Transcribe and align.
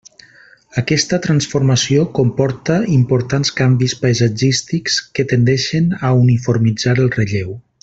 Aquesta 0.81 1.19
transformació 1.25 2.05
comporta 2.19 2.77
importants 2.95 3.53
canvis 3.61 3.95
paisatgístics 4.07 4.97
que 5.19 5.27
tendeixen 5.35 5.95
a 6.09 6.13
uniformitzar 6.25 6.97
el 7.07 7.15
relleu. 7.21 7.55